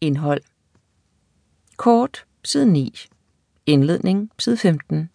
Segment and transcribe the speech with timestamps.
[0.00, 0.40] Indhold
[1.76, 2.94] Kort, side 9.
[3.66, 5.10] Indledning, side 15.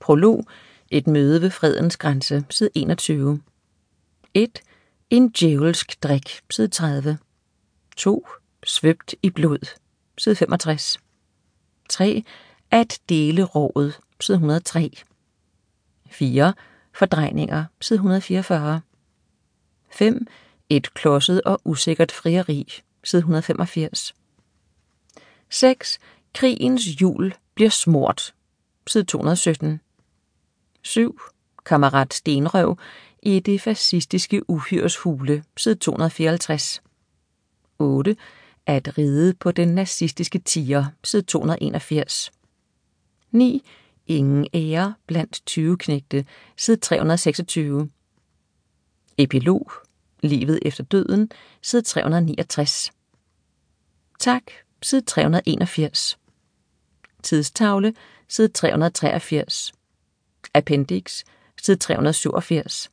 [0.00, 0.44] Prolog
[0.90, 3.42] Et møde ved fredens grænse, side 21.
[4.34, 4.62] 1.
[5.10, 7.18] En djævelsk drik, side 30.
[7.96, 8.26] 2.
[8.64, 9.78] Svøbt i blod,
[10.18, 10.98] side 65.
[11.88, 12.24] 3.
[12.70, 14.90] At dele rådet, side 103.
[16.06, 16.54] 4.
[16.94, 18.80] Fordrejninger, side 144.
[19.90, 20.26] 5.
[20.68, 24.14] Et klodset og usikkert frieri, side 185.
[25.50, 25.98] 6.
[26.34, 28.34] Krigens hjul bliver smurt,
[28.86, 29.80] side 217.
[30.82, 31.20] 7.
[31.64, 32.78] Kammerat Stenrøv
[33.22, 36.82] i det fascistiske uhyres hule, side 254.
[37.78, 38.16] 8.
[38.66, 42.32] At ride på den nazistiske tiger, side 281.
[43.30, 43.62] 9.
[44.06, 47.90] Ingen ære blandt 20 knægte, side 326.
[49.18, 49.72] Epilog
[50.22, 51.30] Livet efter døden,
[51.62, 52.92] side 369.
[54.18, 54.42] Tak,
[54.82, 56.18] side 381.
[57.22, 57.94] Tidstavle,
[58.28, 59.72] side 383.
[60.54, 61.24] Appendix,
[61.62, 62.90] side 387.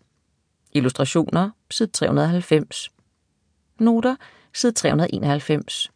[0.71, 2.91] Illustrationer, side 390.
[3.79, 4.15] Noter,
[4.53, 5.91] side 391.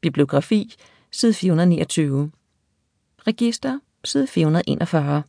[0.00, 0.74] Bibliografi,
[1.10, 2.32] side 429.
[3.26, 5.22] Register, side 441.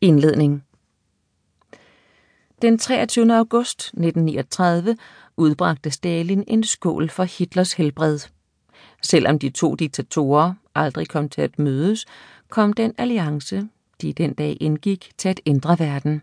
[0.00, 0.64] Indledning
[2.62, 3.34] Den 23.
[3.34, 4.96] august 1939
[5.36, 8.18] udbragte Stalin en skål for Hitlers helbred.
[9.02, 12.06] Selvom de to diktatorer aldrig kom til at mødes,
[12.48, 13.68] kom den alliance,
[14.02, 16.22] de den dag indgik, til at ændre verden.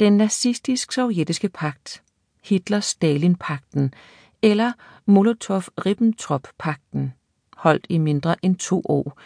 [0.00, 2.02] Den nazistisk-sovjetiske pagt,
[2.42, 3.94] Hitler-Stalin-pakten
[4.42, 4.72] eller
[5.06, 7.14] Molotov-Ribbentrop-pakten,
[7.56, 9.18] holdt i mindre end to år,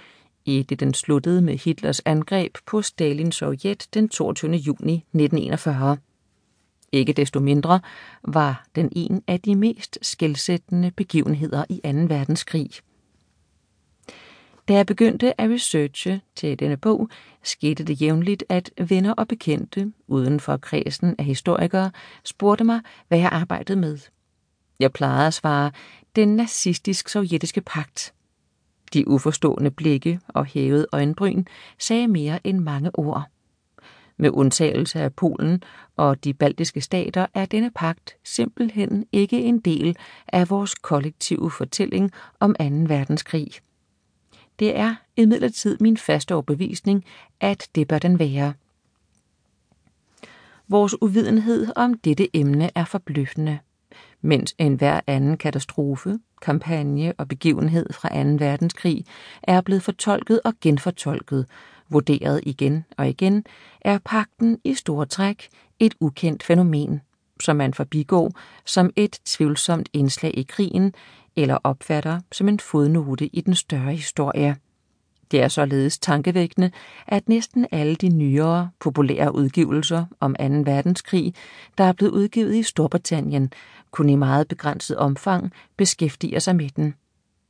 [0.45, 4.53] i det den sluttede med Hitlers angreb på Stalins Sovjet den 22.
[4.53, 5.97] juni 1941.
[6.93, 7.81] Ikke desto mindre
[8.23, 11.89] var den en af de mest skældsættende begivenheder i 2.
[12.14, 12.70] verdenskrig.
[14.69, 17.09] Da jeg begyndte at researche til denne bog,
[17.42, 21.91] skete det jævnligt, at venner og bekendte uden for kredsen af historikere
[22.24, 23.98] spurgte mig, hvad jeg arbejdede med.
[24.79, 25.73] Jeg plejede at svare,
[26.17, 28.14] den nazistisk-sovjetiske pagt.
[28.92, 31.45] De uforstående blikke og hævede øjenbryn
[31.79, 33.25] sagde mere end mange ord.
[34.17, 35.63] Med undtagelse af Polen
[35.97, 39.97] og de baltiske stater er denne pagt simpelthen ikke en del
[40.29, 42.11] af vores kollektive fortælling
[42.41, 42.64] om 2.
[42.64, 43.51] verdenskrig.
[44.58, 47.05] Det er imidlertid min faste overbevisning,
[47.41, 48.55] at det bør den være.
[50.69, 53.59] Vores uvidenhed om dette emne er forbløffende.
[54.23, 58.29] Mens enhver anden katastrofe, kampagne og begivenhed fra 2.
[58.45, 59.05] verdenskrig
[59.43, 61.47] er blevet fortolket og genfortolket,
[61.89, 63.45] vurderet igen og igen,
[63.81, 67.01] er pakten i store træk et ukendt fænomen,
[67.41, 68.33] som man forbigår
[68.65, 70.95] som et tvivlsomt indslag i krigen
[71.37, 74.57] eller opfatter som en fodnote i den større historie.
[75.33, 76.70] Det er således tankevækkende,
[77.07, 80.45] at næsten alle de nyere, populære udgivelser om 2.
[80.45, 81.35] verdenskrig,
[81.79, 83.53] der er blevet udgivet i Storbritannien,
[83.91, 86.95] kun i meget begrænset omfang beskæftiger sig med den.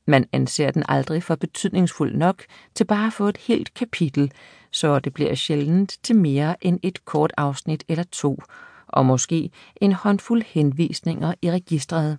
[0.07, 2.43] Man anser den aldrig for betydningsfuld nok
[2.75, 4.33] til bare at få et helt kapitel,
[4.71, 8.39] så det bliver sjældent til mere end et kort afsnit eller to,
[8.87, 12.19] og måske en håndfuld henvisninger i registret.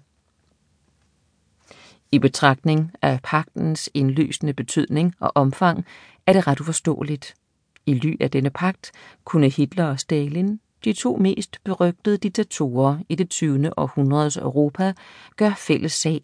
[2.13, 5.85] I betragtning af pagtens indlysende betydning og omfang
[6.27, 7.33] er det ret uforståeligt.
[7.85, 8.91] I ly af denne pagt
[9.23, 13.79] kunne Hitler og Stalin, de to mest berygtede diktatorer i det 20.
[13.79, 14.93] århundredes Europa,
[15.35, 16.21] gøre fælles sag.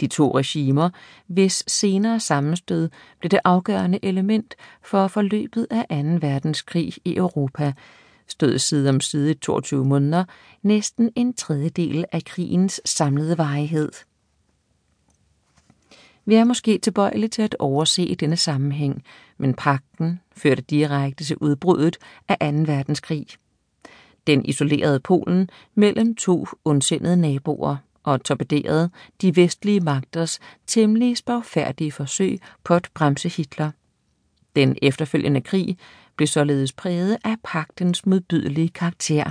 [0.00, 0.90] De to regimer,
[1.26, 2.90] hvis senere sammenstød
[3.20, 6.26] blev det afgørende element for forløbet af 2.
[6.26, 7.72] verdenskrig i Europa,
[8.28, 10.24] stod side om side i 22 måneder
[10.62, 13.92] næsten en tredjedel af krigens samlede varighed.
[16.26, 19.02] Vi er måske tilbøjelige til at overse i denne sammenhæng,
[19.38, 21.96] men pakten førte direkte til udbruddet
[22.28, 22.72] af 2.
[22.72, 23.26] verdenskrig.
[24.26, 28.90] Den isolerede Polen mellem to ondsindede naboer og torpederede
[29.22, 33.70] de vestlige magters temmelig spagfærdige forsøg på at bremse Hitler.
[34.56, 35.78] Den efterfølgende krig
[36.16, 39.30] blev således præget af pagtens modbydelige karakter.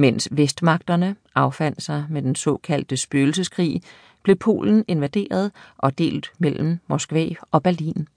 [0.00, 3.82] Mens vestmagterne affandt sig med den såkaldte spøgelseskrig,
[4.22, 8.08] blev Polen invaderet og delt mellem Moskva og Berlin.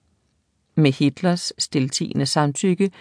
[0.75, 2.91] Med Hitlers stiltigende samtykke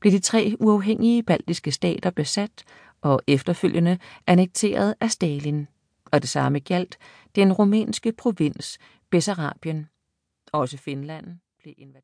[0.00, 2.64] blev de tre uafhængige baltiske stater besat
[3.00, 5.66] og efterfølgende annekteret af Stalin,
[6.12, 6.98] og det samme galt
[7.34, 8.78] den rumænske provins
[9.10, 9.88] Bessarabien.
[10.52, 11.26] Også Finland
[11.62, 11.96] blev invaderet.